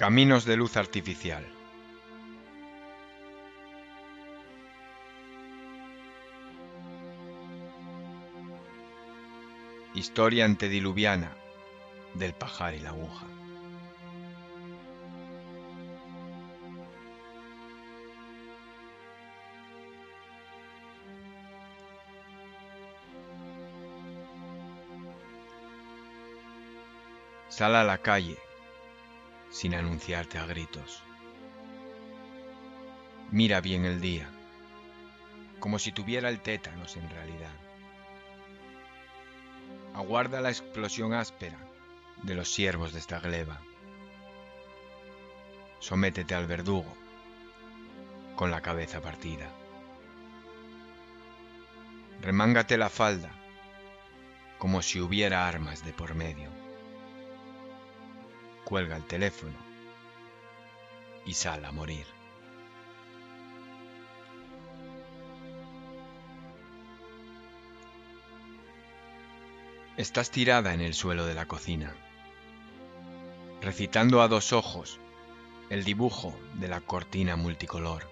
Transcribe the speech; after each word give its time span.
Caminos 0.00 0.46
de 0.46 0.56
luz 0.56 0.78
artificial. 0.78 1.46
Historia 9.92 10.46
antediluviana 10.46 11.36
del 12.14 12.32
pajar 12.32 12.72
y 12.76 12.80
la 12.80 12.88
aguja. 12.88 13.26
Sal 27.50 27.76
a 27.76 27.84
la 27.84 27.98
calle 27.98 28.38
sin 29.50 29.74
anunciarte 29.74 30.38
a 30.38 30.46
gritos. 30.46 31.02
Mira 33.30 33.60
bien 33.60 33.84
el 33.84 34.00
día, 34.00 34.28
como 35.58 35.78
si 35.78 35.92
tuviera 35.92 36.28
el 36.28 36.40
tétanos 36.40 36.96
en 36.96 37.08
realidad. 37.10 37.52
Aguarda 39.94 40.40
la 40.40 40.50
explosión 40.50 41.12
áspera 41.12 41.58
de 42.22 42.34
los 42.34 42.52
siervos 42.52 42.92
de 42.92 43.00
esta 43.00 43.18
gleba. 43.18 43.60
Sométete 45.80 46.34
al 46.34 46.46
verdugo 46.46 46.96
con 48.36 48.50
la 48.50 48.60
cabeza 48.60 49.00
partida. 49.00 49.50
Remángate 52.20 52.76
la 52.76 52.88
falda 52.88 53.30
como 54.58 54.82
si 54.82 55.00
hubiera 55.00 55.48
armas 55.48 55.84
de 55.84 55.92
por 55.92 56.14
medio 56.14 56.59
cuelga 58.70 58.96
el 58.96 59.02
teléfono 59.02 59.56
y 61.26 61.34
sale 61.34 61.66
a 61.66 61.72
morir. 61.72 62.06
Estás 69.96 70.30
tirada 70.30 70.72
en 70.72 70.80
el 70.82 70.94
suelo 70.94 71.26
de 71.26 71.34
la 71.34 71.46
cocina, 71.46 71.92
recitando 73.60 74.22
a 74.22 74.28
dos 74.28 74.52
ojos 74.52 75.00
el 75.68 75.82
dibujo 75.82 76.32
de 76.54 76.68
la 76.68 76.80
cortina 76.80 77.34
multicolor 77.34 78.08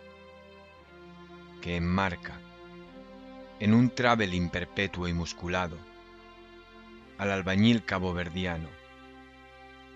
que 1.63 1.77
enmarca 1.77 2.41
en 3.61 3.75
un 3.75 3.91
traveling 3.91 4.51
perpetuo 4.51 5.07
y 5.07 5.13
musculado 5.13 5.79
al 7.17 7.31
albañil 7.31 7.85
caboverdiano 7.85 8.78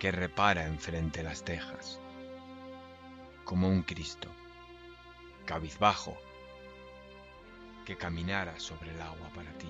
que 0.02 0.10
repara 0.10 0.66
enfrente 0.66 1.22
las 1.22 1.44
tejas, 1.44 2.00
como 3.44 3.68
un 3.68 3.84
Cristo, 3.84 4.28
cabizbajo, 5.46 6.18
que 7.86 7.96
caminara 7.96 8.58
sobre 8.58 8.90
el 8.90 9.00
agua 9.00 9.28
para 9.32 9.52
ti. 9.52 9.68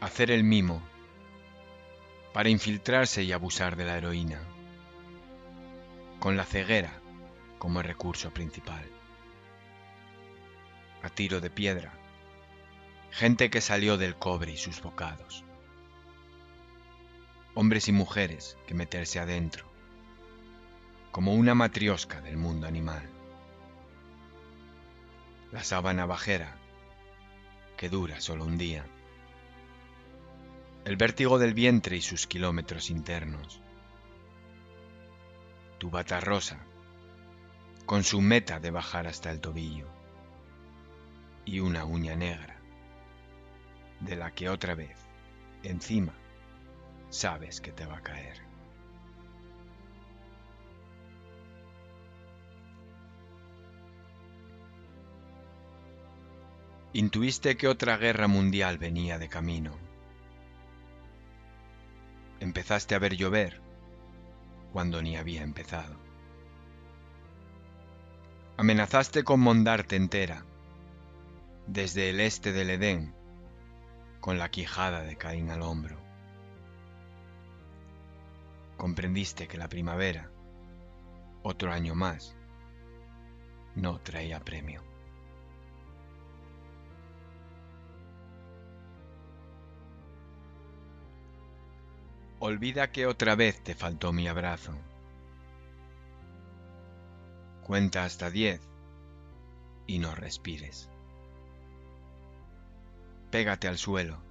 Hacer 0.00 0.32
el 0.32 0.42
mimo 0.42 0.82
para 2.34 2.48
infiltrarse 2.48 3.22
y 3.22 3.30
abusar 3.30 3.76
de 3.76 3.84
la 3.84 3.98
heroína, 3.98 4.40
con 6.18 6.36
la 6.36 6.44
ceguera 6.44 7.00
como 7.60 7.82
recurso 7.82 8.32
principal 8.32 8.84
a 11.02 11.08
tiro 11.10 11.40
de 11.40 11.50
piedra, 11.50 11.92
gente 13.10 13.50
que 13.50 13.60
salió 13.60 13.98
del 13.98 14.16
cobre 14.16 14.52
y 14.52 14.56
sus 14.56 14.80
bocados, 14.80 15.44
hombres 17.54 17.88
y 17.88 17.92
mujeres 17.92 18.56
que 18.66 18.74
meterse 18.74 19.18
adentro, 19.18 19.66
como 21.10 21.34
una 21.34 21.54
matriosca 21.54 22.20
del 22.20 22.36
mundo 22.36 22.66
animal, 22.66 23.02
la 25.50 25.64
sábana 25.64 26.06
bajera 26.06 26.56
que 27.76 27.88
dura 27.88 28.20
solo 28.20 28.44
un 28.44 28.56
día, 28.56 28.86
el 30.84 30.96
vértigo 30.96 31.38
del 31.38 31.52
vientre 31.52 31.96
y 31.96 32.00
sus 32.00 32.26
kilómetros 32.26 32.90
internos, 32.90 33.60
tu 35.78 35.90
bata 35.90 36.20
rosa 36.20 36.60
con 37.86 38.04
su 38.04 38.20
meta 38.20 38.60
de 38.60 38.70
bajar 38.70 39.08
hasta 39.08 39.30
el 39.32 39.40
tobillo 39.40 40.01
y 41.44 41.60
una 41.60 41.84
uña 41.84 42.14
negra, 42.14 42.56
de 44.00 44.16
la 44.16 44.30
que 44.32 44.48
otra 44.48 44.74
vez, 44.74 44.96
encima, 45.62 46.14
sabes 47.10 47.60
que 47.60 47.72
te 47.72 47.86
va 47.86 47.98
a 47.98 48.02
caer. 48.02 48.40
Intuiste 56.94 57.56
que 57.56 57.68
otra 57.68 57.96
guerra 57.96 58.28
mundial 58.28 58.76
venía 58.76 59.18
de 59.18 59.28
camino. 59.28 59.72
Empezaste 62.38 62.94
a 62.94 62.98
ver 62.98 63.16
llover 63.16 63.62
cuando 64.72 65.00
ni 65.00 65.16
había 65.16 65.42
empezado. 65.42 65.96
Amenazaste 68.58 69.24
con 69.24 69.40
mondarte 69.40 69.96
entera 69.96 70.44
desde 71.66 72.10
el 72.10 72.20
este 72.20 72.52
del 72.52 72.70
Edén, 72.70 73.14
con 74.20 74.38
la 74.38 74.50
quijada 74.50 75.02
de 75.02 75.16
Caín 75.16 75.50
al 75.50 75.62
hombro. 75.62 75.96
Comprendiste 78.76 79.46
que 79.46 79.58
la 79.58 79.68
primavera, 79.68 80.30
otro 81.42 81.72
año 81.72 81.94
más, 81.94 82.36
no 83.74 84.00
traía 84.00 84.40
premio. 84.40 84.82
Olvida 92.40 92.90
que 92.90 93.06
otra 93.06 93.36
vez 93.36 93.62
te 93.62 93.76
faltó 93.76 94.12
mi 94.12 94.26
abrazo. 94.26 94.76
Cuenta 97.62 98.04
hasta 98.04 98.30
diez 98.30 98.60
y 99.86 100.00
no 100.00 100.16
respires 100.16 100.91
pégate 103.32 103.66
al 103.66 103.78
suelo, 103.78 104.22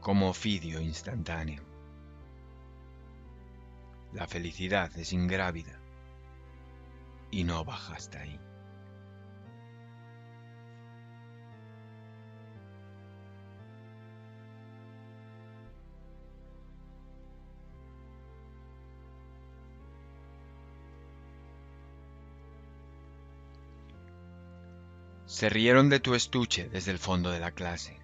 como 0.00 0.28
ofidio 0.28 0.80
instantáneo. 0.80 1.62
La 4.12 4.26
felicidad 4.26 4.90
es 4.98 5.12
ingrávida 5.12 5.78
y 7.30 7.44
no 7.44 7.64
baja 7.64 7.94
hasta 7.94 8.18
ahí. 8.18 8.40
Se 25.34 25.48
rieron 25.48 25.88
de 25.88 25.98
tu 25.98 26.14
estuche 26.14 26.68
desde 26.68 26.92
el 26.92 27.00
fondo 27.00 27.32
de 27.32 27.40
la 27.40 27.50
clase. 27.50 28.00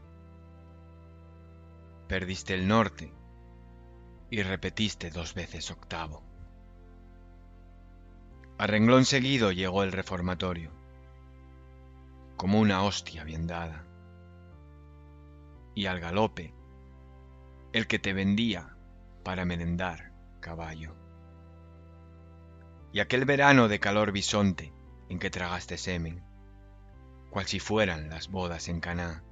Perdiste 2.08 2.54
el 2.54 2.66
norte 2.66 3.14
y 4.30 4.42
repetiste 4.42 5.10
dos 5.10 5.34
veces 5.34 5.70
octavo. 5.70 6.24
A 8.58 8.66
renglón 8.66 9.04
seguido 9.04 9.52
llegó 9.52 9.84
el 9.84 9.92
reformatorio, 9.92 10.72
como 12.36 12.58
una 12.58 12.82
hostia 12.82 13.22
bien 13.22 13.46
dada. 13.46 13.84
Y 15.76 15.86
al 15.86 16.00
galope, 16.00 16.52
el 17.72 17.86
que 17.86 18.00
te 18.00 18.12
vendía 18.12 18.74
para 19.22 19.44
merendar 19.44 20.10
caballo. 20.40 20.96
Y 22.92 22.98
aquel 22.98 23.24
verano 23.24 23.68
de 23.68 23.78
calor 23.78 24.10
bisonte 24.10 24.72
en 25.08 25.20
que 25.20 25.30
tragaste 25.30 25.78
semen 25.78 26.28
cual 27.30 27.46
si 27.46 27.60
fueran 27.60 28.10
las 28.10 28.28
bodas 28.28 28.68
en 28.68 28.80
Caná. 28.80 29.22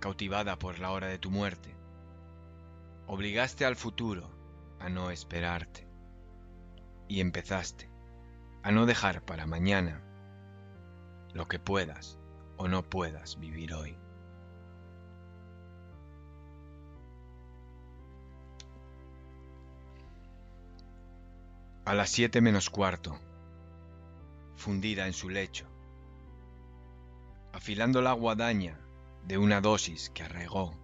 Cautivada 0.00 0.58
por 0.58 0.78
la 0.78 0.90
hora 0.90 1.06
de 1.06 1.18
tu 1.18 1.30
muerte, 1.30 1.76
obligaste 3.06 3.66
al 3.66 3.76
futuro 3.76 4.30
a 4.80 4.88
no 4.88 5.10
esperarte 5.10 5.86
y 7.06 7.20
empezaste 7.20 7.90
a 8.62 8.72
no 8.72 8.86
dejar 8.86 9.22
para 9.22 9.46
mañana 9.46 10.02
lo 11.34 11.46
que 11.46 11.58
puedas 11.58 12.18
o 12.56 12.68
no 12.68 12.82
puedas 12.82 13.38
vivir 13.38 13.74
hoy. 13.74 13.96
A 21.84 21.94
las 21.94 22.10
siete 22.10 22.40
menos 22.40 22.70
cuarto, 22.70 23.18
fundida 24.60 25.06
en 25.06 25.14
su 25.14 25.30
lecho, 25.30 25.66
afilando 27.52 28.02
la 28.02 28.12
guadaña 28.12 28.78
de 29.26 29.38
una 29.38 29.62
dosis 29.62 30.10
que 30.10 30.22
arraigó. 30.22 30.74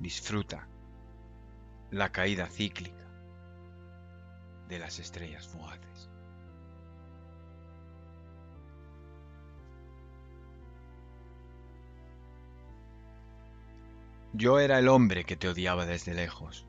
Disfruta 0.00 0.66
la 1.90 2.10
caída 2.10 2.46
cíclica 2.46 3.06
de 4.68 4.78
las 4.78 4.98
estrellas 4.98 5.46
fugaces. 5.46 6.08
Yo 14.32 14.60
era 14.60 14.78
el 14.78 14.88
hombre 14.88 15.24
que 15.24 15.36
te 15.36 15.48
odiaba 15.48 15.84
desde 15.84 16.14
lejos, 16.14 16.64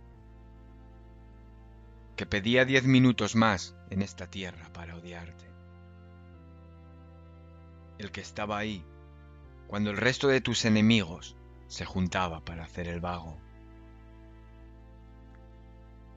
que 2.17 2.25
pedía 2.25 2.65
diez 2.65 2.83
minutos 2.83 3.35
más 3.35 3.75
en 3.89 4.01
esta 4.01 4.27
tierra 4.27 4.67
para 4.73 4.97
odiarte. 4.97 5.50
El 8.01 8.11
que 8.11 8.21
estaba 8.21 8.57
ahí 8.57 8.83
cuando 9.67 9.91
el 9.91 9.97
resto 9.97 10.27
de 10.27 10.41
tus 10.41 10.65
enemigos 10.65 11.37
se 11.67 11.85
juntaba 11.85 12.43
para 12.43 12.63
hacer 12.63 12.87
el 12.87 12.99
vago. 12.99 13.37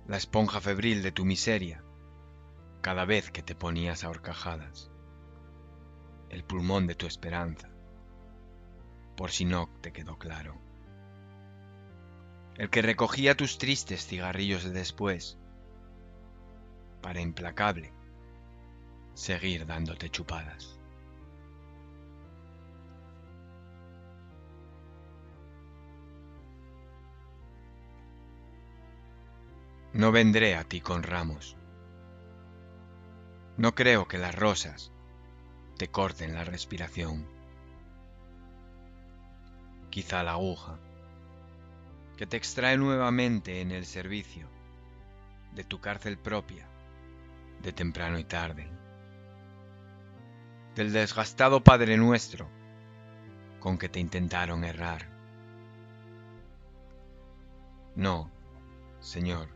La 0.08 0.16
esponja 0.16 0.62
febril 0.62 1.02
de 1.02 1.12
tu 1.12 1.26
miseria 1.26 1.84
cada 2.80 3.04
vez 3.04 3.30
que 3.30 3.42
te 3.42 3.54
ponías 3.54 4.02
a 4.02 4.08
horcajadas. 4.08 4.90
El 6.30 6.42
pulmón 6.42 6.86
de 6.86 6.94
tu 6.94 7.06
esperanza, 7.06 7.68
por 9.14 9.30
si 9.30 9.44
no 9.44 9.68
te 9.82 9.92
quedó 9.92 10.18
claro 10.18 10.64
el 12.56 12.70
que 12.70 12.82
recogía 12.82 13.36
tus 13.36 13.58
tristes 13.58 14.06
cigarrillos 14.06 14.62
de 14.62 14.70
después, 14.70 15.36
para 17.02 17.20
implacable 17.20 17.92
seguir 19.14 19.66
dándote 19.66 20.08
chupadas. 20.08 20.73
No 29.94 30.10
vendré 30.10 30.56
a 30.56 30.64
ti 30.64 30.80
con 30.80 31.04
ramos. 31.04 31.56
No 33.56 33.76
creo 33.76 34.08
que 34.08 34.18
las 34.18 34.34
rosas 34.34 34.90
te 35.78 35.86
corten 35.86 36.34
la 36.34 36.42
respiración. 36.42 37.28
Quizá 39.90 40.24
la 40.24 40.32
aguja 40.32 40.80
que 42.16 42.26
te 42.26 42.36
extrae 42.36 42.76
nuevamente 42.76 43.60
en 43.60 43.70
el 43.70 43.86
servicio 43.86 44.48
de 45.52 45.62
tu 45.62 45.80
cárcel 45.80 46.18
propia, 46.18 46.66
de 47.62 47.72
temprano 47.72 48.18
y 48.18 48.24
tarde, 48.24 48.68
del 50.74 50.92
desgastado 50.92 51.62
Padre 51.62 51.96
Nuestro 51.96 52.48
con 53.60 53.78
que 53.78 53.88
te 53.88 54.00
intentaron 54.00 54.64
errar. 54.64 55.06
No, 57.94 58.28
Señor, 58.98 59.53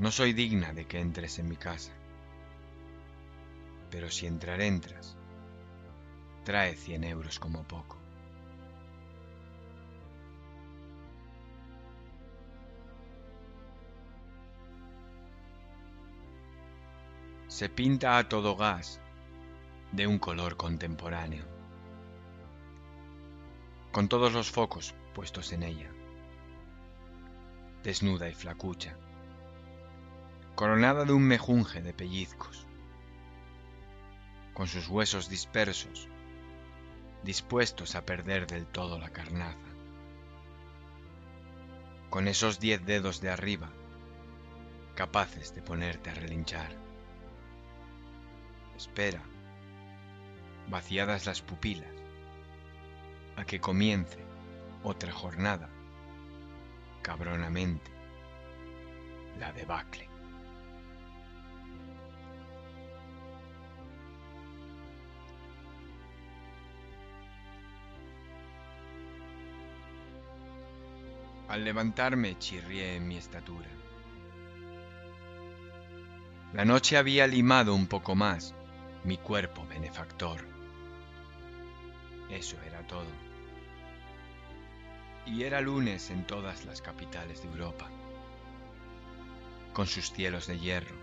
no 0.00 0.10
soy 0.10 0.32
digna 0.32 0.72
de 0.72 0.86
que 0.86 0.98
entres 0.98 1.38
en 1.38 1.46
mi 1.46 1.56
casa, 1.56 1.92
pero 3.90 4.10
si 4.10 4.26
entrar 4.26 4.62
entras, 4.62 5.14
trae 6.42 6.74
cien 6.74 7.04
euros 7.04 7.38
como 7.38 7.64
poco. 7.64 7.98
se 17.48 17.68
pinta 17.68 18.16
a 18.16 18.26
todo 18.26 18.56
gas 18.56 19.00
de 19.92 20.06
un 20.06 20.18
color 20.18 20.56
contemporáneo, 20.56 21.44
con 23.92 24.08
todos 24.08 24.32
los 24.32 24.50
focos 24.50 24.94
puestos 25.14 25.52
en 25.52 25.64
ella, 25.64 25.90
desnuda 27.82 28.30
y 28.30 28.34
flacucha, 28.34 28.96
coronada 30.60 31.06
de 31.06 31.14
un 31.14 31.22
mejunje 31.22 31.80
de 31.80 31.94
pellizcos, 31.94 32.66
con 34.52 34.66
sus 34.66 34.88
huesos 34.88 35.30
dispersos, 35.30 36.06
dispuestos 37.24 37.94
a 37.94 38.04
perder 38.04 38.46
del 38.46 38.66
todo 38.66 38.98
la 38.98 39.08
carnaza, 39.08 39.56
con 42.10 42.28
esos 42.28 42.60
diez 42.60 42.84
dedos 42.84 43.22
de 43.22 43.30
arriba, 43.30 43.70
capaces 44.96 45.54
de 45.54 45.62
ponerte 45.62 46.10
a 46.10 46.14
relinchar 46.14 46.76
espera, 48.76 49.22
vaciadas 50.68 51.24
las 51.24 51.40
pupilas, 51.40 51.88
a 53.36 53.46
que 53.46 53.60
comience 53.60 54.22
otra 54.82 55.10
jornada, 55.10 55.70
cabronamente, 57.00 57.90
la 59.38 59.54
debacle. 59.54 60.09
Al 71.50 71.64
levantarme 71.64 72.38
chirrié 72.38 72.94
en 72.94 73.08
mi 73.08 73.16
estatura. 73.16 73.66
La 76.52 76.64
noche 76.64 76.96
había 76.96 77.26
limado 77.26 77.74
un 77.74 77.88
poco 77.88 78.14
más 78.14 78.54
mi 79.02 79.16
cuerpo 79.16 79.66
benefactor. 79.66 80.46
Eso 82.30 82.56
era 82.64 82.86
todo. 82.86 83.10
Y 85.26 85.42
era 85.42 85.60
lunes 85.60 86.10
en 86.10 86.24
todas 86.24 86.64
las 86.66 86.80
capitales 86.80 87.42
de 87.42 87.48
Europa, 87.48 87.90
con 89.72 89.88
sus 89.88 90.12
cielos 90.12 90.46
de 90.46 90.56
hierro, 90.56 90.94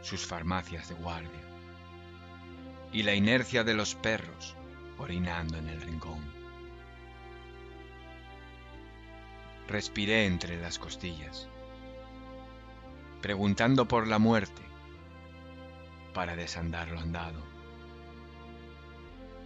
sus 0.00 0.24
farmacias 0.24 0.90
de 0.90 0.94
guardia, 0.94 1.42
y 2.92 3.02
la 3.02 3.16
inercia 3.16 3.64
de 3.64 3.74
los 3.74 3.96
perros 3.96 4.54
orinando 4.96 5.58
en 5.58 5.68
el 5.70 5.80
rincón. 5.80 6.37
Respiré 9.68 10.24
entre 10.24 10.58
las 10.58 10.78
costillas, 10.78 11.46
preguntando 13.20 13.86
por 13.86 14.06
la 14.06 14.18
muerte 14.18 14.62
para 16.14 16.36
desandar 16.36 16.88
lo 16.88 16.98
andado. 16.98 17.42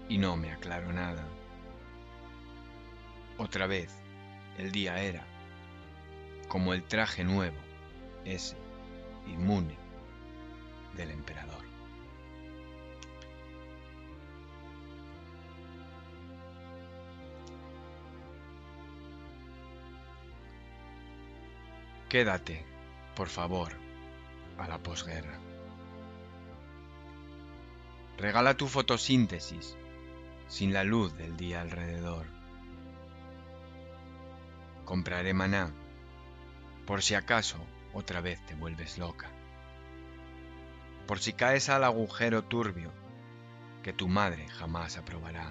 Y 0.09 0.19
no 0.19 0.37
me 0.37 0.52
aclaro 0.52 0.93
nada. 0.93 1.26
Otra 3.37 3.67
vez, 3.67 3.93
el 4.59 4.71
día 4.71 5.02
era 5.02 5.26
como 6.47 6.73
el 6.73 6.85
traje 6.85 7.25
nuevo, 7.25 7.59
ese, 8.25 8.57
inmune, 9.26 9.76
del 10.97 11.11
emperador. 11.11 11.72
Quédate, 22.12 22.62
por 23.16 23.28
favor, 23.28 23.73
a 24.59 24.69
la 24.69 24.76
posguerra. 24.76 25.38
Regala 28.19 28.54
tu 28.54 28.69
fotosíntesis 28.69 29.78
sin 30.47 30.75
la 30.75 30.85
luz 30.85 31.16
del 31.16 31.38
día 31.38 31.62
alrededor. 31.62 32.26
Compraré 34.85 35.33
maná 35.33 35.73
por 36.87 37.00
si 37.00 37.14
acaso 37.14 37.57
otra 37.95 38.21
vez 38.21 38.45
te 38.45 38.54
vuelves 38.57 38.99
loca. 38.99 39.31
Por 41.07 41.19
si 41.19 41.33
caes 41.33 41.71
al 41.71 41.83
agujero 41.83 42.45
turbio 42.45 42.92
que 43.83 43.95
tu 43.95 44.07
madre 44.07 44.47
jamás 44.49 44.99
aprobará. 44.99 45.50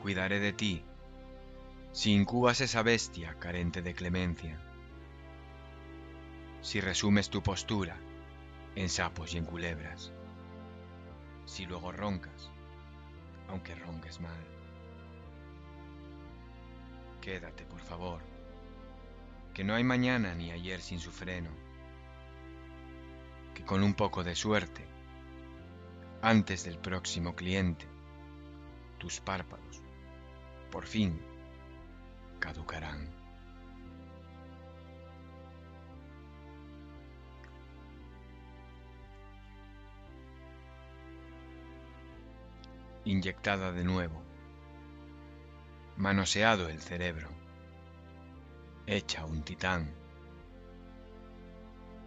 Cuidaré 0.00 0.40
de 0.40 0.54
ti 0.54 0.82
si 1.92 2.12
incubas 2.12 2.60
esa 2.60 2.82
bestia 2.82 3.34
carente 3.38 3.82
de 3.82 3.94
clemencia. 3.94 4.60
Si 6.62 6.80
resumes 6.80 7.30
tu 7.30 7.42
postura 7.42 7.96
en 8.76 8.88
sapos 8.88 9.34
y 9.34 9.38
en 9.38 9.44
culebras. 9.44 10.12
Si 11.46 11.66
luego 11.66 11.90
roncas, 11.90 12.50
aunque 13.48 13.74
ronques 13.74 14.20
mal. 14.20 14.38
Quédate, 17.20 17.64
por 17.64 17.80
favor, 17.80 18.20
que 19.52 19.64
no 19.64 19.74
hay 19.74 19.82
mañana 19.82 20.34
ni 20.34 20.52
ayer 20.52 20.80
sin 20.80 21.00
su 21.00 21.10
freno, 21.10 21.50
que 23.52 23.64
con 23.64 23.82
un 23.82 23.94
poco 23.94 24.22
de 24.22 24.36
suerte, 24.36 24.86
antes 26.22 26.64
del 26.64 26.78
próximo 26.78 27.34
cliente, 27.34 27.86
tus 28.98 29.20
párpados, 29.20 29.82
por 30.70 30.86
fin, 30.86 31.20
caducarán. 32.40 33.20
inyectada 43.04 43.72
de 43.72 43.82
nuevo, 43.82 44.22
manoseado 45.96 46.68
el 46.68 46.80
cerebro, 46.80 47.28
hecha 48.86 49.24
un 49.24 49.42
titán, 49.42 49.92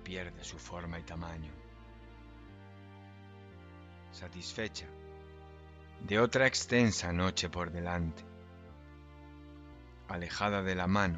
pierde 0.03 0.43
su 0.43 0.57
forma 0.57 0.99
y 0.99 1.03
tamaño. 1.03 1.51
Satisfecha. 4.11 4.87
De 6.01 6.19
otra 6.19 6.45
extensa 6.45 7.11
noche 7.11 7.49
por 7.49 7.71
delante, 7.71 8.23
alejada 10.13 10.61
de 10.61 10.75
la 10.75 10.85
mano 10.85 11.17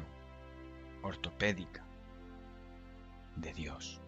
ortopédica 1.02 1.84
de 3.36 3.52
Dios. 3.52 4.00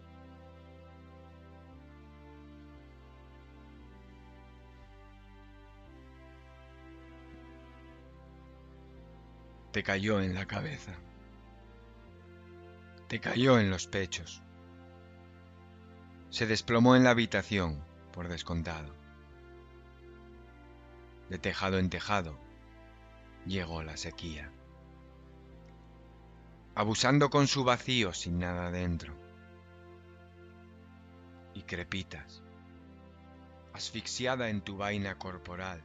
Te 9.71 9.83
cayó 9.83 10.21
en 10.21 10.33
la 10.33 10.47
cabeza. 10.47 10.95
Te 13.07 13.19
cayó 13.19 13.59
en 13.59 13.69
los 13.69 13.85
pechos. 13.85 14.41
Se 16.31 16.47
desplomó 16.47 16.95
en 16.95 17.03
la 17.03 17.11
habitación, 17.11 17.83
por 18.11 18.27
descontado. 18.27 18.95
De 21.29 21.37
tejado 21.37 21.77
en 21.77 21.91
tejado 21.91 22.39
llegó 23.45 23.83
la 23.83 23.95
sequía 23.95 24.51
abusando 26.79 27.29
con 27.29 27.45
su 27.45 27.65
vacío 27.65 28.13
sin 28.13 28.39
nada 28.39 28.71
dentro. 28.71 29.13
Y 31.53 31.63
crepitas, 31.63 32.41
asfixiada 33.73 34.47
en 34.47 34.61
tu 34.61 34.77
vaina 34.77 35.17
corporal, 35.17 35.83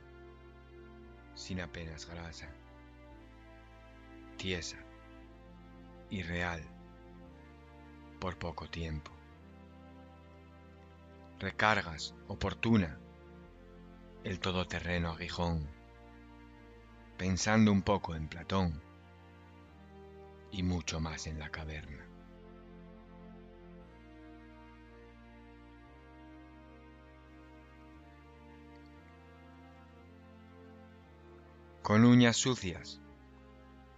sin 1.34 1.60
apenas 1.60 2.06
grasa, 2.06 2.48
tiesa, 4.36 4.78
irreal, 6.10 6.62
por 8.20 8.38
poco 8.38 8.70
tiempo. 8.70 9.10
Recargas, 11.40 12.14
oportuna, 12.28 13.00
el 14.22 14.38
todoterreno 14.38 15.10
aguijón, 15.10 15.68
pensando 17.18 17.72
un 17.72 17.82
poco 17.82 18.14
en 18.14 18.28
Platón 18.28 18.80
y 20.56 20.62
mucho 20.62 21.00
más 21.00 21.26
en 21.26 21.40
la 21.40 21.50
caverna. 21.50 22.06
Con 31.82 32.04
uñas 32.04 32.36
sucias, 32.36 33.00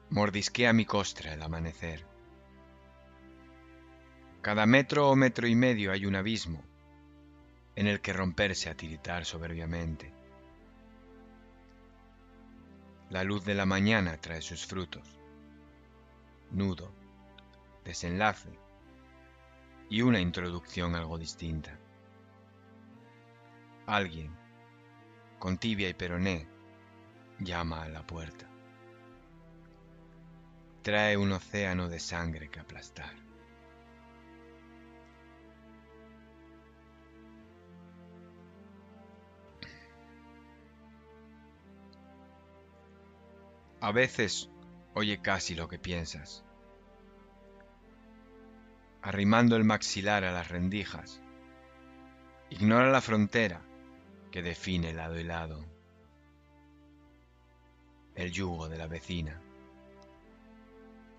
mordisquea 0.08 0.72
mi 0.72 0.86
costra 0.86 1.34
el 1.34 1.42
amanecer. 1.42 2.04
Cada 4.40 4.64
metro 4.64 5.10
o 5.10 5.14
metro 5.14 5.46
y 5.46 5.54
medio 5.54 5.92
hay 5.92 6.06
un 6.06 6.16
abismo 6.16 6.64
en 7.74 7.86
el 7.86 8.00
que 8.00 8.14
romperse 8.14 8.70
a 8.70 8.74
tiritar 8.74 9.26
soberbiamente. 9.26 10.12
La 13.10 13.24
luz 13.24 13.44
de 13.44 13.54
la 13.54 13.66
mañana 13.66 14.16
trae 14.16 14.40
sus 14.40 14.66
frutos 14.66 15.16
nudo, 16.50 16.92
desenlace 17.84 18.50
y 19.88 20.02
una 20.02 20.20
introducción 20.20 20.94
algo 20.94 21.18
distinta. 21.18 21.78
Alguien, 23.86 24.36
con 25.38 25.58
tibia 25.58 25.88
y 25.88 25.94
peroné, 25.94 26.48
llama 27.38 27.82
a 27.82 27.88
la 27.88 28.06
puerta. 28.06 28.48
Trae 30.82 31.16
un 31.16 31.32
océano 31.32 31.88
de 31.88 32.00
sangre 32.00 32.48
que 32.48 32.60
aplastar. 32.60 33.14
A 43.80 43.92
veces 43.92 44.50
oye 44.96 45.20
casi 45.20 45.54
lo 45.54 45.68
que 45.68 45.78
piensas. 45.78 46.42
Arrimando 49.02 49.54
el 49.56 49.62
maxilar 49.62 50.24
a 50.24 50.32
las 50.32 50.48
rendijas, 50.48 51.20
ignora 52.48 52.90
la 52.90 53.02
frontera 53.02 53.60
que 54.32 54.40
define 54.40 54.94
lado 54.94 55.20
y 55.20 55.24
lado. 55.24 55.62
El 58.14 58.32
yugo 58.32 58.70
de 58.70 58.78
la 58.78 58.86
vecina. 58.86 59.38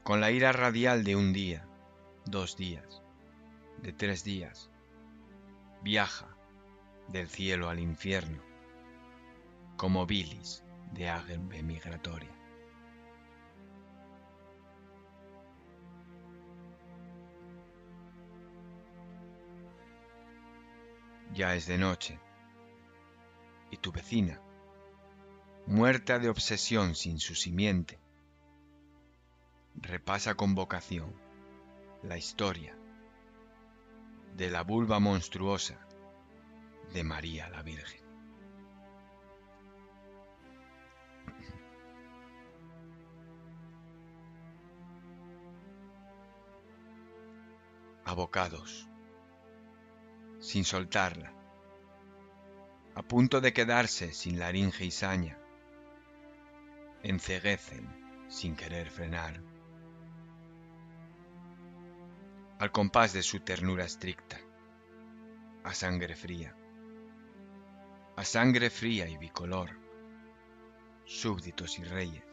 Con 0.02 0.22
la 0.22 0.32
ira 0.32 0.52
radial 0.54 1.04
de 1.04 1.16
un 1.16 1.32
día, 1.32 1.68
dos 2.26 2.58
días, 2.58 3.04
de 3.84 3.94
tres 3.94 4.24
días, 4.24 4.72
viaja 5.84 6.36
del 7.10 7.28
cielo 7.28 7.70
al 7.70 7.80
infierno 7.80 8.42
como 9.76 10.08
bilis 10.08 10.64
de 10.94 11.10
ágame 11.10 11.62
migratoria. 11.62 12.37
Ya 21.38 21.54
es 21.54 21.68
de 21.68 21.78
noche. 21.78 22.20
Y 23.70 23.78
tu 23.78 23.92
vecina, 23.92 24.42
muerta 25.68 26.18
de 26.18 26.30
obsesión 26.30 26.96
sin 26.96 27.20
su 27.20 27.36
simiente, 27.36 28.00
repasa 29.76 30.34
con 30.34 30.56
vocación 30.56 31.14
la 32.02 32.18
historia 32.18 32.76
de 34.36 34.50
la 34.50 34.64
vulva 34.64 35.00
monstruosa 35.00 35.78
de 36.92 37.04
María 37.04 37.50
la 37.50 37.62
Virgen. 37.62 38.02
Abocados 48.06 48.90
sin 50.48 50.64
soltarla, 50.64 51.34
a 52.96 53.02
punto 53.02 53.42
de 53.42 53.52
quedarse 53.52 54.14
sin 54.14 54.40
laringe 54.40 54.86
y 54.86 54.92
saña, 54.92 55.38
enceguecen 57.04 57.86
sin 58.30 58.56
querer 58.56 58.90
frenar. 58.90 59.42
Al 62.60 62.72
compás 62.72 63.12
de 63.12 63.24
su 63.24 63.42
ternura 63.42 63.84
estricta, 63.84 64.40
a 65.66 65.74
sangre 65.74 66.16
fría, 66.16 66.56
a 68.16 68.24
sangre 68.24 68.70
fría 68.70 69.06
y 69.10 69.18
bicolor, 69.18 69.72
súbditos 71.04 71.78
y 71.78 71.84
reyes, 71.84 72.24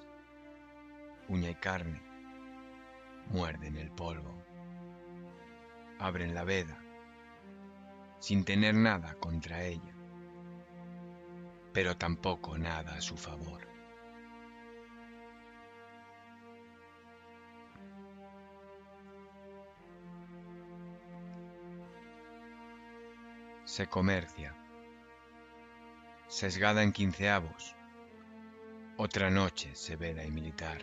uña 1.28 1.50
y 1.50 1.56
carne, 1.56 2.00
muerden 3.26 3.76
el 3.76 3.90
polvo, 3.90 4.40
abren 5.98 6.32
la 6.32 6.44
veda, 6.44 6.83
sin 8.24 8.42
tener 8.42 8.74
nada 8.74 9.16
contra 9.16 9.64
ella, 9.64 9.94
pero 11.74 11.94
tampoco 11.94 12.56
nada 12.56 12.94
a 12.94 13.00
su 13.02 13.18
favor. 13.18 13.68
Se 23.66 23.88
comercia, 23.88 24.56
sesgada 26.26 26.82
en 26.82 26.92
quinceavos, 26.92 27.76
otra 28.96 29.28
noche 29.28 29.74
severa 29.74 30.24
y 30.24 30.30
militar. 30.30 30.78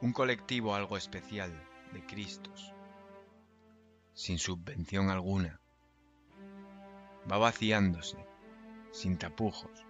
Un 0.00 0.14
colectivo 0.14 0.74
algo 0.74 0.96
especial 0.96 1.52
de 1.92 2.06
Cristos 2.06 2.72
sin 4.18 4.40
subvención 4.40 5.10
alguna. 5.10 5.60
Va 7.30 7.38
vaciándose, 7.38 8.16
sin 8.90 9.16
tapujos, 9.16 9.86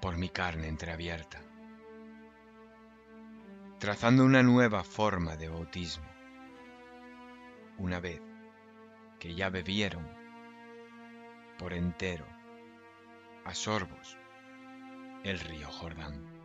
por 0.00 0.16
mi 0.16 0.28
carne 0.28 0.66
entreabierta, 0.66 1.40
trazando 3.78 4.24
una 4.24 4.42
nueva 4.42 4.82
forma 4.82 5.36
de 5.36 5.48
bautismo. 5.48 6.08
Una 7.78 8.00
vez 8.00 8.20
que 9.20 9.32
ya 9.32 9.48
bebieron 9.48 10.04
por 11.56 11.74
entero, 11.74 12.26
a 13.44 13.54
sorbos, 13.54 14.18
el 15.22 15.38
río 15.38 15.70
Jordán. 15.70 16.37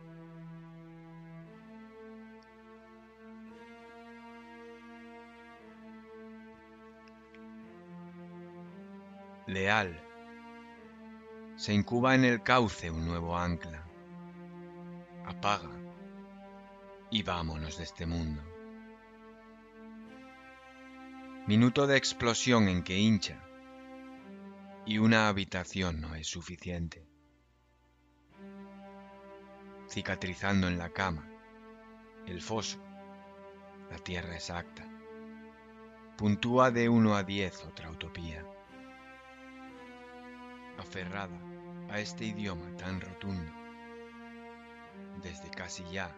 Leal 9.46 10.00
Se 11.56 11.72
incuba 11.72 12.14
en 12.14 12.24
el 12.24 12.42
cauce 12.42 12.90
un 12.90 13.06
nuevo 13.06 13.36
ancla. 13.36 13.84
Apaga 15.26 15.70
y 17.10 17.22
vámonos 17.22 17.78
de 17.78 17.84
este 17.84 18.06
mundo. 18.06 18.42
Minuto 21.46 21.86
de 21.86 21.96
explosión 21.96 22.68
en 22.68 22.82
que 22.82 22.98
hincha 22.98 23.40
y 24.86 24.98
una 24.98 25.28
habitación 25.28 26.00
no 26.00 26.14
es 26.14 26.26
suficiente. 26.26 27.06
Cicatrizando 29.88 30.66
en 30.68 30.78
la 30.78 30.88
cama, 30.88 31.28
el 32.26 32.40
foso, 32.40 32.78
la 33.90 33.98
tierra 33.98 34.34
exacta. 34.34 34.88
Puntúa 36.16 36.70
de 36.70 36.88
1 36.88 37.14
a 37.14 37.22
10 37.22 37.64
otra 37.66 37.90
utopía. 37.90 38.44
Aferrada 40.84 41.40
a 41.88 41.98
este 41.98 42.26
idioma 42.26 42.76
tan 42.76 43.00
rotundo, 43.00 43.50
desde 45.22 45.48
casi 45.50 45.82
ya 45.90 46.14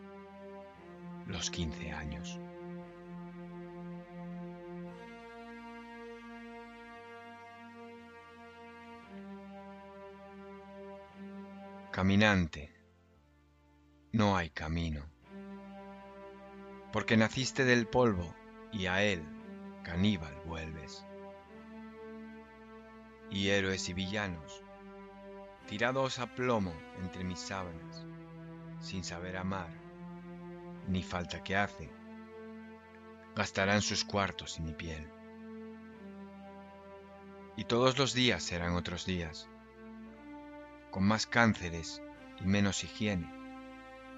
los 1.26 1.50
15 1.52 1.92
años. 1.92 2.40
Caminante, 11.92 12.74
no 14.10 14.36
hay 14.36 14.50
camino, 14.50 15.06
porque 16.92 17.16
naciste 17.16 17.64
del 17.64 17.86
polvo 17.86 18.34
y 18.72 18.86
a 18.86 19.04
él, 19.04 19.22
caníbal, 19.84 20.34
vuelves. 20.44 21.05
Y 23.36 23.50
héroes 23.50 23.86
y 23.90 23.92
villanos, 23.92 24.62
tirados 25.66 26.20
a 26.20 26.34
plomo 26.34 26.72
entre 27.02 27.22
mis 27.22 27.38
sábanas, 27.38 28.06
sin 28.80 29.04
saber 29.04 29.36
amar, 29.36 29.68
ni 30.88 31.02
falta 31.02 31.44
que 31.44 31.54
hace, 31.54 31.90
gastarán 33.34 33.82
sus 33.82 34.06
cuartos 34.06 34.58
y 34.58 34.62
mi 34.62 34.72
piel. 34.72 35.06
Y 37.58 37.64
todos 37.64 37.98
los 37.98 38.14
días 38.14 38.42
serán 38.42 38.72
otros 38.72 39.04
días 39.04 39.50
con 40.90 41.06
más 41.06 41.26
cánceres 41.26 42.00
y 42.40 42.46
menos 42.46 42.84
higiene 42.84 43.30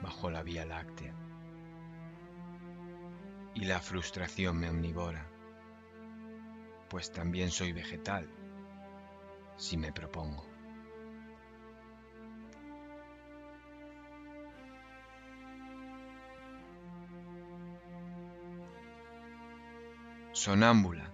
bajo 0.00 0.30
la 0.30 0.44
Vía 0.44 0.64
Láctea. 0.64 1.12
Y 3.56 3.64
la 3.64 3.80
frustración 3.80 4.60
me 4.60 4.70
omnivora, 4.70 5.26
pues 6.88 7.10
también 7.10 7.50
soy 7.50 7.72
vegetal, 7.72 8.30
si 9.59 9.77
me 9.77 9.93
propongo. 9.93 10.47
Sonámbula, 20.33 21.11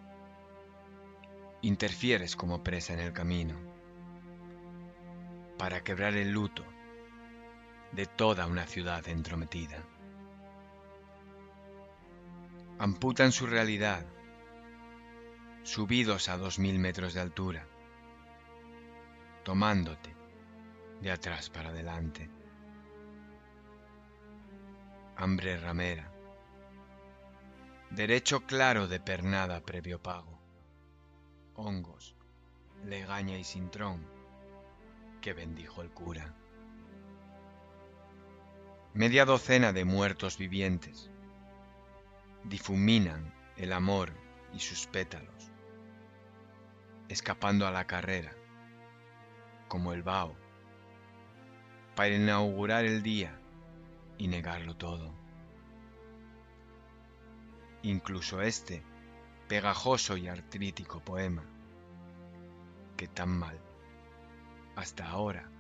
interfieres 1.63 2.37
como 2.37 2.63
presa 2.63 2.93
en 2.93 3.01
el 3.01 3.15
camino 3.15 3.55
para 5.57 5.83
quebrar 5.83 6.15
el 6.15 6.31
luto 6.31 6.63
de 7.93 8.05
toda 8.05 8.47
una 8.47 8.67
ciudad 8.67 9.09
entrometida. 9.09 9.83
Amputan 12.79 13.33
su 13.33 13.47
realidad, 13.47 14.05
subidos 15.63 16.29
a 16.29 16.37
dos 16.37 16.59
mil 16.59 16.79
metros 16.79 17.15
de 17.15 17.21
altura, 17.21 17.67
tomándote 19.45 20.15
de 21.01 21.11
atrás 21.11 21.51
para 21.51 21.69
adelante. 21.69 22.31
Hambre 25.17 25.59
ramera, 25.59 26.11
derecho 27.91 28.47
claro 28.47 28.89
de 28.89 28.99
pernada 28.99 29.61
previo 29.61 30.03
pago, 30.03 30.41
hongos, 31.55 32.17
legaña 32.85 33.39
y 33.39 33.45
sintrón 33.45 34.05
que 35.21 35.35
bendijo 35.35 35.83
el 35.83 35.91
cura. 35.91 36.35
Media 38.95 39.25
docena 39.25 39.73
de 39.73 39.85
muertos 39.85 40.39
vivientes 40.39 41.11
difuminan 42.45 43.33
el 43.57 43.73
amor 43.73 44.13
y 44.53 44.61
sus 44.61 44.87
pétalos, 44.87 45.51
escapando 47.09 47.67
a 47.67 47.71
la 47.71 47.87
carrera, 47.87 48.33
como 49.75 49.93
el 49.93 50.05
vaho, 50.05 50.37
para 51.97 52.15
inaugurar 52.15 52.85
el 52.85 53.03
día 53.03 53.37
y 54.19 54.29
negarlo 54.29 54.77
todo. 54.77 55.13
Incluso 57.83 58.41
este 58.41 58.85
pegajoso 59.49 60.17
y 60.17 60.29
artrítico 60.29 61.01
poema, 61.01 61.43
que 62.97 63.09
tan 63.09 63.31
mal 63.37 63.59
hasta 64.77 65.09
ahora 65.09 65.51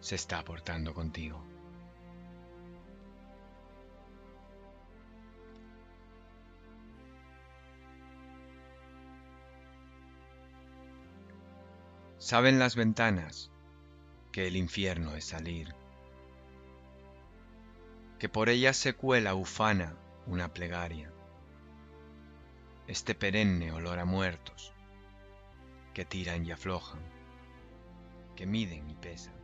se 0.00 0.16
está 0.16 0.44
portando 0.44 0.92
contigo. 0.92 1.42
Saben 12.30 12.60
las 12.60 12.76
ventanas 12.76 13.50
que 14.30 14.46
el 14.46 14.54
infierno 14.54 15.16
es 15.16 15.24
salir, 15.24 15.74
que 18.20 18.28
por 18.28 18.48
ellas 18.48 18.76
se 18.76 18.94
cuela 18.94 19.34
ufana 19.34 19.96
una 20.28 20.54
plegaria, 20.54 21.10
este 22.86 23.16
perenne 23.16 23.72
olor 23.72 23.98
a 23.98 24.04
muertos 24.04 24.72
que 25.92 26.04
tiran 26.04 26.46
y 26.46 26.52
aflojan 26.52 27.00
que 28.36 28.46
miden 28.46 28.88
y 28.88 28.94
pesan. 28.94 29.34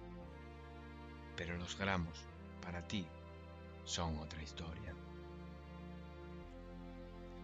Pero 1.34 1.56
los 1.56 1.76
gramos, 1.76 2.24
para 2.62 2.86
ti, 2.86 3.04
son 3.82 4.16
otra 4.18 4.40
historia. 4.44 4.94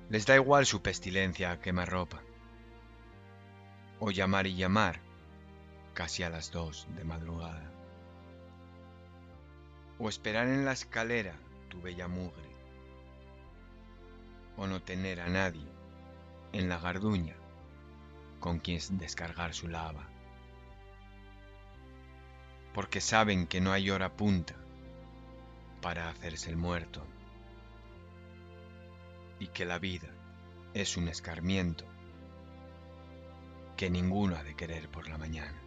Les 0.09 0.25
da 0.25 0.37
igual 0.37 0.67
su 0.67 0.83
pestilencia 0.83 1.51
a 1.51 1.61
quemarropa, 1.61 2.23
o 3.99 4.13
llamar 4.13 4.47
y 4.47 4.55
llamar 4.55 5.11
casi 5.95 6.23
a 6.23 6.31
las 6.31 6.51
dos 6.51 6.87
de 6.97 7.05
madrugada, 7.05 7.71
o 9.99 10.09
esperar 10.09 10.49
en 10.49 10.65
la 10.65 10.73
escalera 10.73 11.35
tu 11.69 11.81
bella 11.81 12.09
mugre, 12.09 12.51
o 14.57 14.67
no 14.67 14.83
tener 14.83 15.21
a 15.21 15.29
nadie 15.29 15.67
en 16.53 16.69
la 16.69 16.79
garduña 16.79 17.35
con 18.41 18.59
quien 18.59 18.81
descargar 18.99 19.55
su 19.55 19.69
lava. 19.69 20.09
Porque 22.75 23.01
saben 23.01 23.47
que 23.47 23.61
no 23.61 23.73
hay 23.73 23.91
hora 23.91 24.17
punta 24.17 24.55
para 25.81 26.09
hacerse 26.09 26.51
el 26.51 26.57
muerto. 26.57 27.05
Y 29.39 29.49
que 29.49 29.65
la 29.65 29.79
vida 29.79 30.09
es 30.75 30.97
un 30.97 31.09
escarmiento 31.09 31.85
que 33.77 33.91
ninguno 33.91 34.37
ha 34.37 34.43
de 34.43 34.55
querer 34.55 34.89
por 34.89 35.09
la 35.09 35.19
mañana. 35.19 35.61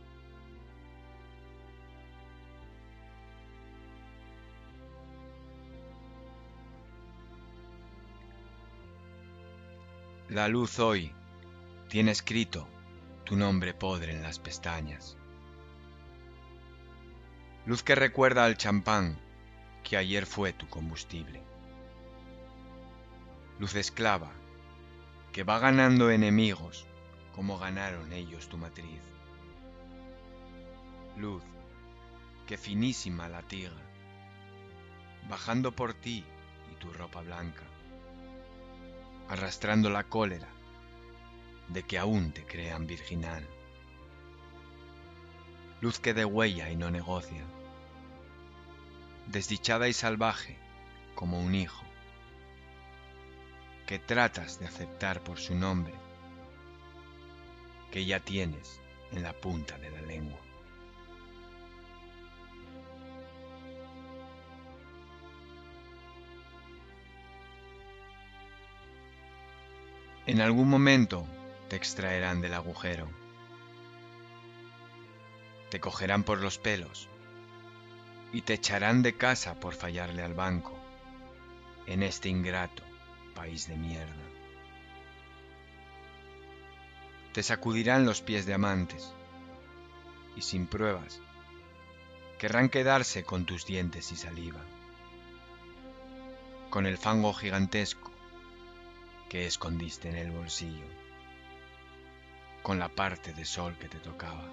La 10.29 10.47
luz 10.47 10.79
hoy 10.79 11.11
tiene 11.87 12.11
escrito 12.11 12.67
tu 13.25 13.35
nombre 13.35 13.73
podre 13.73 14.11
en 14.11 14.23
las 14.23 14.39
pestañas 14.39 15.17
luz 17.65 17.81
que 17.81 17.95
recuerda 17.95 18.45
al 18.45 18.57
champán 18.57 19.17
que 19.83 19.97
ayer 19.97 20.25
fue 20.25 20.53
tu 20.53 20.67
combustible. 20.67 21.41
Luz 23.59 23.75
esclava 23.75 24.31
que 25.31 25.43
va 25.43 25.59
ganando 25.59 26.11
enemigos 26.11 26.85
como 27.33 27.57
ganaron 27.57 28.13
ellos 28.13 28.47
tu 28.49 28.57
matriz. 28.57 29.01
Luz 31.17 31.43
que 32.45 32.57
finísima 32.57 33.27
latiga, 33.27 33.71
bajando 35.27 35.71
por 35.71 35.95
ti 35.95 36.23
y 36.71 36.75
tu 36.75 36.93
ropa 36.93 37.21
blanca, 37.21 37.63
arrastrando 39.29 39.89
la 39.89 40.03
cólera 40.03 40.47
de 41.69 41.83
que 41.83 41.97
aún 41.97 42.31
te 42.31 42.45
crean 42.45 42.85
virginal 42.87 43.47
luz 45.81 45.99
que 45.99 46.13
de 46.13 46.25
huella 46.25 46.69
y 46.69 46.75
no 46.75 46.89
negocia, 46.89 47.43
desdichada 49.27 49.87
y 49.87 49.93
salvaje 49.93 50.57
como 51.15 51.39
un 51.39 51.53
hijo, 51.53 51.83
que 53.85 53.99
tratas 53.99 54.59
de 54.59 54.65
aceptar 54.65 55.21
por 55.23 55.37
su 55.37 55.53
nombre, 55.53 55.93
que 57.91 58.05
ya 58.05 58.19
tienes 58.19 58.81
en 59.11 59.21
la 59.21 59.33
punta 59.33 59.77
de 59.77 59.91
la 59.91 60.01
lengua. 60.01 60.44
En 70.27 70.41
algún 70.41 70.67
momento 70.67 71.27
te 71.69 71.75
extraerán 71.75 72.41
del 72.41 72.55
agujero. 72.55 73.07
Te 75.69 75.79
cogerán 75.79 76.23
por 76.23 76.41
los 76.41 76.57
pelos 76.57 77.07
y 78.33 78.41
te 78.41 78.55
echarán 78.55 79.03
de 79.03 79.15
casa 79.15 79.59
por 79.59 79.75
fallarle 79.75 80.23
al 80.23 80.33
banco 80.33 80.75
en 81.85 82.01
este 82.01 82.29
ingrato 82.29 82.81
país 83.35 83.67
de 83.67 83.77
mierda. 83.77 84.25
Te 87.31 87.43
sacudirán 87.43 88.05
los 88.05 88.21
pies 88.21 88.47
de 88.47 88.55
amantes 88.55 89.13
y 90.35 90.41
sin 90.41 90.65
pruebas 90.65 91.21
querrán 92.39 92.69
quedarse 92.69 93.23
con 93.23 93.45
tus 93.45 93.67
dientes 93.67 94.11
y 94.11 94.15
saliva, 94.15 94.61
con 96.71 96.87
el 96.87 96.97
fango 96.97 97.31
gigantesco 97.31 98.14
que 99.29 99.45
escondiste 99.45 100.09
en 100.09 100.15
el 100.15 100.31
bolsillo, 100.31 100.85
con 102.61 102.79
la 102.79 102.89
parte 102.89 103.33
de 103.33 103.45
sol 103.45 103.75
que 103.77 103.89
te 103.89 103.99
tocaba. 103.99 104.45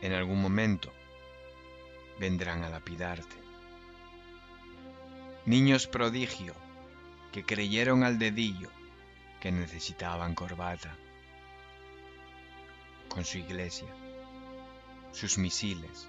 En 0.00 0.12
algún 0.12 0.40
momento 0.40 0.92
vendrán 2.18 2.64
a 2.64 2.68
lapidarte. 2.68 3.36
Niños 5.46 5.86
prodigio 5.86 6.54
que 7.32 7.44
creyeron 7.44 8.04
al 8.04 8.18
dedillo 8.18 8.70
que 9.40 9.50
necesitaban 9.50 10.34
corbata, 10.34 10.94
con 13.08 13.24
su 13.24 13.38
iglesia, 13.38 13.88
sus 15.12 15.38
misiles, 15.38 16.08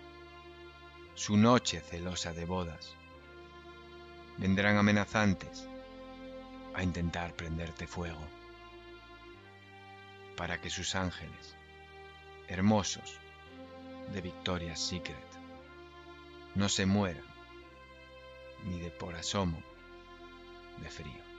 su 1.15 1.37
noche 1.37 1.81
celosa 1.81 2.33
de 2.33 2.45
bodas. 2.45 2.95
Vendrán 4.41 4.77
amenazantes 4.77 5.67
a 6.73 6.81
intentar 6.81 7.35
prenderte 7.35 7.85
fuego, 7.85 8.25
para 10.35 10.59
que 10.59 10.71
sus 10.71 10.95
ángeles, 10.95 11.55
hermosos 12.47 13.19
de 14.11 14.21
Victoria's 14.21 14.79
Secret, 14.79 15.27
no 16.55 16.69
se 16.69 16.87
mueran 16.87 17.23
ni 18.65 18.79
de 18.79 18.89
por 18.89 19.13
asomo 19.13 19.61
de 20.81 20.89
frío. 20.89 21.30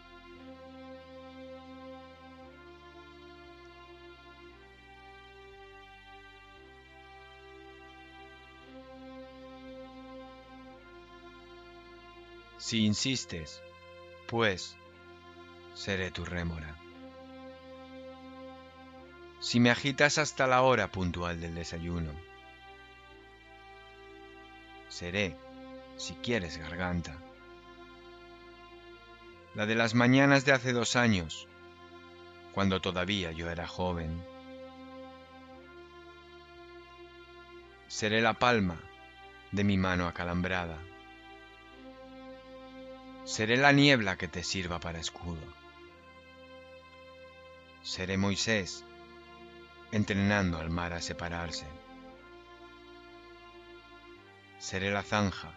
Si 12.73 12.87
insistes, 12.87 13.63
pues 14.27 14.79
seré 15.75 16.11
tu 16.11 16.25
rémora. 16.25 16.75
Si 19.41 19.61
me 19.61 19.71
agitas 19.71 20.17
hasta 20.17 20.47
la 20.47 20.63
hora 20.63 20.91
puntual 20.91 21.39
del 21.39 21.55
desayuno, 21.55 22.13
seré, 24.89 25.37
si 25.99 26.15
quieres 26.15 26.57
garganta, 26.57 27.15
la 29.55 29.67
de 29.67 29.75
las 29.75 29.93
mañanas 29.93 30.47
de 30.47 30.53
hace 30.53 30.73
dos 30.73 30.97
años, 30.97 31.49
cuando 32.55 32.81
todavía 32.81 33.33
yo 33.33 33.51
era 33.51 33.69
joven. 33.69 34.25
Seré 37.89 38.23
la 38.23 38.33
palma 38.33 38.81
de 39.51 39.63
mi 39.63 39.77
mano 39.77 40.09
acalambrada 40.09 40.79
Seré 43.25 43.57
la 43.57 43.71
niebla 43.71 44.17
que 44.17 44.27
te 44.27 44.43
sirva 44.43 44.81
para 44.81 44.99
escudo. 44.99 45.47
Seré 47.83 48.17
Moisés 48.17 48.85
entrenando 49.93 50.59
al 50.59 50.71
mar 50.71 50.93
a 50.93 51.01
separarse. 51.01 51.67
Seré 54.59 54.91
la 54.91 55.05
zanja 55.05 55.53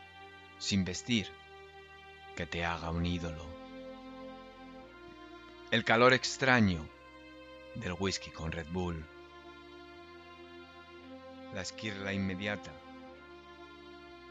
sin 0.60 0.86
vestir 0.86 1.28
que 2.36 2.46
te 2.46 2.64
haga 2.64 2.92
un 2.92 3.04
ídolo. 3.04 3.48
El 5.72 5.84
calor 5.84 6.14
extraño 6.14 6.88
del 7.74 7.94
whisky 7.94 8.30
con 8.30 8.52
Red 8.52 8.68
Bull. 8.70 9.04
La 11.56 11.62
esquirla 11.62 12.14
inmediata 12.14 12.72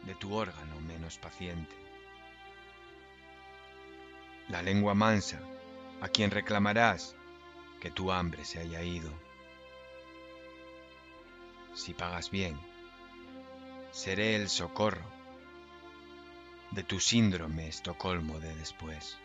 de 0.05 0.14
tu 0.14 0.35
órgano 0.35 0.81
menos 0.81 1.18
paciente 1.18 1.84
la 4.48 4.62
lengua 4.62 4.94
mansa, 4.94 5.40
a 6.00 6.09
quien 6.09 6.30
reclamarás 6.30 7.16
que 7.80 7.90
tu 7.90 8.12
hambre 8.12 8.44
se 8.44 8.61
haya 8.61 8.83
ido. 8.83 9.11
Si 11.74 11.94
pagas 11.94 12.30
bien, 12.30 12.59
seré 13.90 14.37
el 14.37 14.48
socorro 14.48 15.04
de 16.70 16.83
tu 16.83 17.00
síndrome 17.00 17.68
Estocolmo 17.68 18.38
de 18.40 18.54
después. 18.57 19.16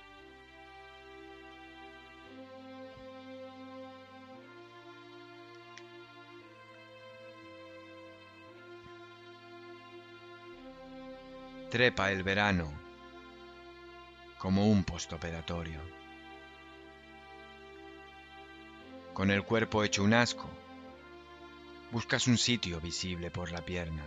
Trepa 11.69 12.12
el 12.12 12.23
verano 12.23 12.88
como 14.39 14.67
un 14.67 14.86
postoperatorio. 14.86 15.82
Con 19.13 19.32
el 19.32 19.43
cuerpo 19.43 19.84
hecho 19.84 20.02
un 20.02 20.13
asco, 20.13 20.49
buscas 21.91 22.25
un 22.25 22.38
sitio 22.38 22.80
visible 22.80 23.32
por 23.32 23.52
la 23.52 23.62
pierna, 23.65 24.06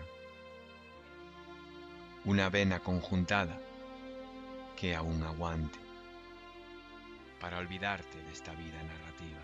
una 2.24 2.48
vena 2.48 2.80
conjuntada 2.80 3.60
que 4.74 4.96
aún 4.96 5.22
aguante, 5.22 5.78
para 7.38 7.58
olvidarte 7.58 8.16
de 8.22 8.32
esta 8.32 8.52
vida 8.54 8.82
narrativa. 8.82 9.40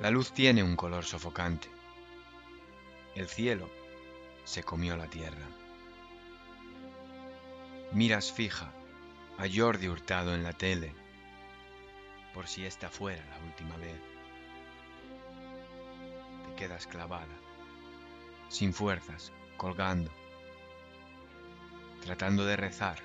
La 0.00 0.10
luz 0.10 0.32
tiene 0.32 0.64
un 0.64 0.74
color 0.74 1.04
sofocante. 1.04 1.68
El 3.14 3.28
cielo 3.28 3.70
se 4.44 4.64
comió 4.64 4.96
la 4.96 5.06
tierra 5.06 5.46
miras 7.92 8.32
fija 8.32 8.72
a 9.38 9.44
Jordi 9.52 9.88
Hurtado 9.88 10.34
en 10.34 10.42
la 10.42 10.52
tele, 10.52 10.92
por 12.34 12.46
si 12.48 12.64
esta 12.64 12.88
fuera 12.88 13.24
la 13.26 13.38
última 13.44 13.76
vez. 13.76 14.00
Te 16.46 16.54
quedas 16.56 16.86
clavada, 16.86 17.36
sin 18.48 18.72
fuerzas, 18.72 19.32
colgando, 19.56 20.10
tratando 22.04 22.44
de 22.44 22.56
rezar, 22.56 22.98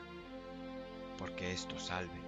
porque 1.18 1.52
esto 1.54 1.80
salve 1.80 2.22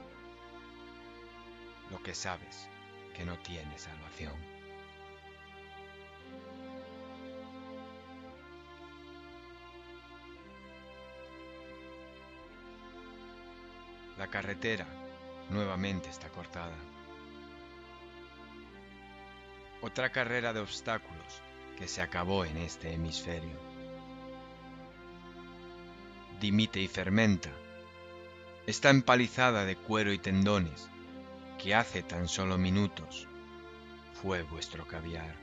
lo 1.91 2.01
que 2.01 2.15
sabes 2.15 2.67
que 3.15 3.25
no 3.25 3.37
tiene 3.39 3.77
salvación. 3.77 4.52
La 14.17 14.27
carretera 14.27 14.85
nuevamente 15.49 16.09
está 16.09 16.29
cortada. 16.29 16.75
Otra 19.81 20.11
carrera 20.11 20.53
de 20.53 20.59
obstáculos 20.59 21.41
que 21.77 21.87
se 21.87 22.01
acabó 22.01 22.45
en 22.45 22.57
este 22.57 22.93
hemisferio. 22.93 23.59
Dimite 26.39 26.79
y 26.79 26.87
fermenta. 26.87 27.49
Esta 28.67 28.91
empalizada 28.91 29.65
de 29.65 29.75
cuero 29.75 30.13
y 30.13 30.19
tendones 30.19 30.89
que 31.57 31.73
hace 31.73 32.03
tan 32.03 32.27
solo 32.27 32.57
minutos 32.57 33.27
fue 34.21 34.43
vuestro 34.43 34.87
caviar. 34.87 35.35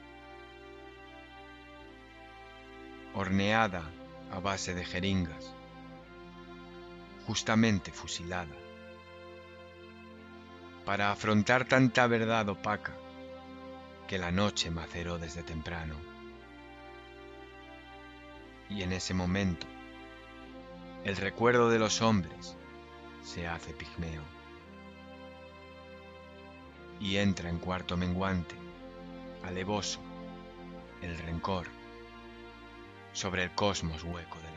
Horneada 3.14 3.82
a 4.30 4.38
base 4.38 4.74
de 4.74 4.84
jeringas 4.84 5.54
justamente 7.30 7.92
fusilada. 7.92 8.56
Para 10.84 11.12
afrontar 11.12 11.64
tanta 11.64 12.08
verdad 12.08 12.48
opaca 12.48 12.92
que 14.08 14.18
la 14.18 14.32
noche 14.32 14.72
maceró 14.72 15.16
desde 15.16 15.44
temprano. 15.44 15.94
Y 18.68 18.82
en 18.82 18.90
ese 18.90 19.14
momento, 19.14 19.68
el 21.04 21.16
recuerdo 21.16 21.70
de 21.70 21.78
los 21.78 22.02
hombres 22.02 22.56
se 23.22 23.46
hace 23.46 23.74
pigmeo. 23.74 24.24
y 26.98 27.16
entra 27.16 27.48
en 27.48 27.58
cuarto 27.58 27.96
menguante, 27.96 28.54
alevoso, 29.42 30.00
el 31.00 31.16
rencor, 31.16 31.66
sobre 33.14 33.44
el 33.44 33.52
cosmos 33.52 34.02
hueco 34.04 34.36
de 34.40 34.49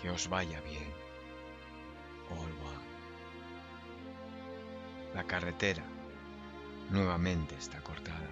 Que 0.00 0.10
os 0.10 0.28
vaya 0.28 0.60
bien. 0.60 0.92
Olwa. 2.30 2.72
La 5.14 5.24
carretera 5.24 5.82
nuevamente 6.90 7.56
está 7.56 7.80
cortada. 7.80 8.30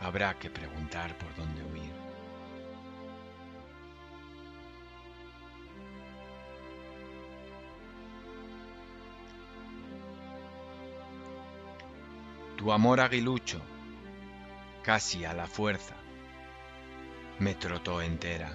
Habrá 0.00 0.38
que 0.38 0.48
preguntar 0.48 1.16
por 1.18 1.34
dónde 1.34 1.62
huir. 1.64 1.92
Tu 12.56 12.72
amor 12.72 13.00
aguilucho, 13.00 13.60
casi 14.82 15.24
a 15.24 15.32
la 15.32 15.46
fuerza, 15.46 15.94
me 17.38 17.54
trotó 17.54 18.02
entera, 18.02 18.50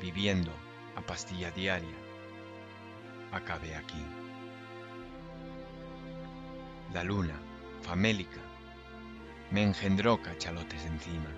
viviendo 0.00 0.52
a 0.96 1.00
pastilla 1.00 1.50
diaria, 1.50 1.96
acabé 3.32 3.74
aquí. 3.74 4.04
La 6.92 7.02
luna, 7.04 7.34
famélica, 7.82 8.40
me 9.50 9.62
engendró 9.62 10.20
cachalotes 10.22 10.84
encima. 10.86 11.30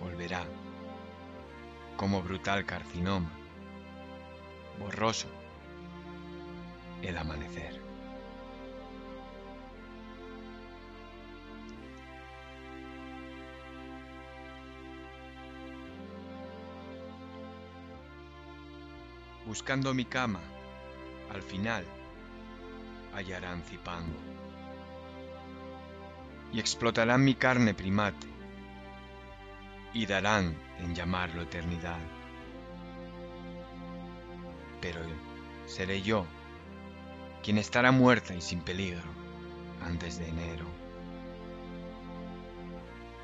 Volverá, 0.00 0.44
como 1.96 2.22
brutal 2.22 2.64
carcinoma, 2.64 3.30
borroso, 4.78 5.28
el 7.02 7.16
amanecer. 7.16 7.87
Buscando 19.48 19.94
mi 19.94 20.04
cama, 20.04 20.40
al 21.32 21.40
final 21.40 21.82
hallarán 23.14 23.62
cipango 23.62 24.18
y 26.52 26.60
explotarán 26.60 27.24
mi 27.24 27.34
carne 27.34 27.72
primate 27.72 28.26
y 29.94 30.04
darán 30.04 30.54
en 30.80 30.94
llamarlo 30.94 31.40
eternidad. 31.40 31.98
Pero 34.82 35.00
seré 35.64 36.02
yo 36.02 36.26
quien 37.42 37.56
estará 37.56 37.90
muerta 37.90 38.34
y 38.34 38.42
sin 38.42 38.60
peligro 38.60 39.08
antes 39.82 40.18
de 40.18 40.28
enero. 40.28 40.66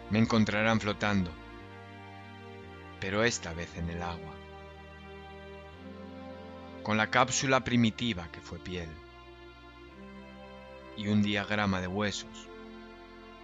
Me 0.08 0.20
encontrarán 0.20 0.80
flotando, 0.80 1.30
pero 2.98 3.24
esta 3.24 3.52
vez 3.52 3.76
en 3.76 3.90
el 3.90 4.02
agua, 4.02 4.32
con 6.84 6.98
la 6.98 7.10
cápsula 7.10 7.64
primitiva 7.64 8.28
que 8.30 8.42
fue 8.42 8.58
piel 8.58 8.90
y 10.98 11.08
un 11.08 11.22
diagrama 11.22 11.80
de 11.80 11.86
huesos 11.86 12.46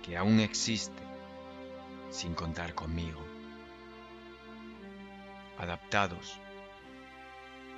que 0.03 0.18
aún 0.18 0.40
existe 0.40 1.03
sin 2.11 2.35
contar 2.35 2.74
conmigo, 2.74 3.24
adaptados 5.59 6.38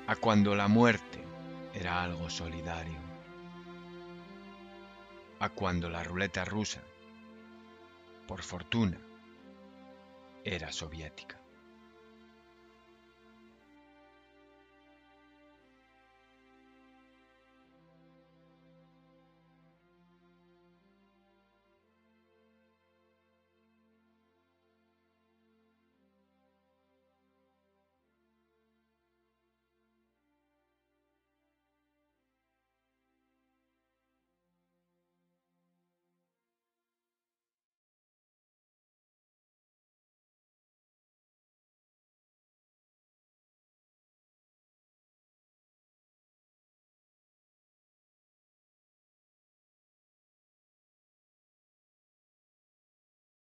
a 0.08 0.16
cuando 0.16 0.56
la 0.56 0.66
muerte 0.66 1.22
era 1.72 2.02
algo 2.02 2.28
solidario, 2.28 2.98
a 5.38 5.48
cuando 5.48 5.88
la 5.88 6.02
ruleta 6.02 6.44
rusa, 6.44 6.82
por 8.26 8.42
fortuna, 8.42 8.98
era 10.42 10.72
soviética. 10.72 11.41